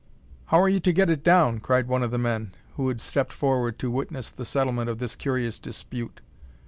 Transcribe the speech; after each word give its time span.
"How 0.45 0.59
are 0.59 0.67
you 0.67 0.79
to 0.79 0.91
get 0.91 1.11
it 1.11 1.23
down?" 1.23 1.59
cried 1.59 1.87
one 1.87 2.01
of 2.01 2.09
the 2.09 2.17
men, 2.17 2.55
who 2.73 2.87
had 2.87 2.99
stepped 2.99 3.31
forward 3.31 3.77
to 3.77 3.91
witness 3.91 4.31
the 4.31 4.45
settlement 4.45 4.89
of 4.89 4.97
this 4.97 5.15
curious 5.15 5.59
dispute. 5.59 6.21